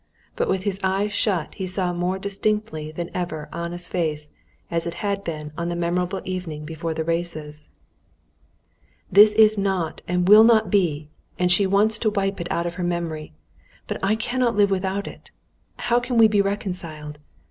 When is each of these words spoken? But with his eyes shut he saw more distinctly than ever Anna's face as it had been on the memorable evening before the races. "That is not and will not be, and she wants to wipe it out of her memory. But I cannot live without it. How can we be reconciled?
But 0.35 0.49
with 0.49 0.63
his 0.63 0.79
eyes 0.81 1.13
shut 1.13 1.53
he 1.53 1.67
saw 1.67 1.93
more 1.93 2.17
distinctly 2.17 2.91
than 2.91 3.11
ever 3.13 3.47
Anna's 3.53 3.87
face 3.87 4.31
as 4.71 4.87
it 4.87 4.95
had 5.05 5.23
been 5.23 5.51
on 5.55 5.69
the 5.69 5.75
memorable 5.75 6.21
evening 6.25 6.65
before 6.65 6.95
the 6.95 7.03
races. 7.03 7.69
"That 9.11 9.35
is 9.39 9.59
not 9.59 10.01
and 10.07 10.27
will 10.27 10.43
not 10.43 10.71
be, 10.71 11.09
and 11.37 11.51
she 11.51 11.67
wants 11.67 11.99
to 11.99 12.09
wipe 12.09 12.41
it 12.41 12.49
out 12.51 12.65
of 12.65 12.73
her 12.81 12.83
memory. 12.83 13.33
But 13.85 13.99
I 14.03 14.15
cannot 14.15 14.55
live 14.55 14.71
without 14.71 15.07
it. 15.07 15.29
How 15.77 15.99
can 15.99 16.17
we 16.17 16.27
be 16.27 16.41
reconciled? 16.41 17.19